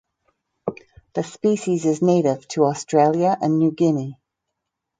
The 1.13 1.21
species 1.23 1.85
is 1.85 2.01
native 2.01 2.47
to 2.47 2.65
Australia 2.65 3.37
and 3.39 3.59
New 3.59 3.71
Guinea. 3.71 4.17